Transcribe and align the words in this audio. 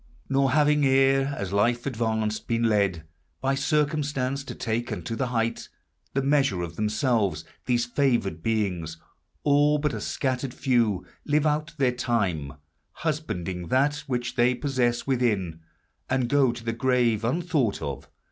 Nor 0.29 0.49
having 0.53 0.83
e'er, 0.83 1.35
as 1.37 1.53
life 1.53 1.85
advanced, 1.85 2.47
been 2.47 2.63
led 2.63 3.03
By 3.39 3.53
circumstance 3.53 4.43
to 4.45 4.55
take 4.55 4.91
unto 4.91 5.15
the 5.15 5.27
height 5.27 5.69
The 6.15 6.23
measure 6.23 6.63
of 6.63 6.75
themselves, 6.75 7.45
these 7.67 7.85
favored 7.85 8.41
beings, 8.41 8.97
All 9.43 9.77
but 9.77 9.93
a 9.93 10.01
scattered 10.01 10.55
few, 10.55 11.05
live 11.23 11.45
out 11.45 11.75
their 11.77 11.91
time, 11.91 12.53
Husbanding 13.05 13.67
that 13.67 13.97
which 14.07 14.33
they 14.33 14.55
possess 14.55 15.05
within, 15.05 15.59
And 16.09 16.27
go 16.27 16.51
to 16.51 16.63
the 16.63 16.73
grave, 16.73 17.23
unthought 17.23 17.79
of. 17.83 18.09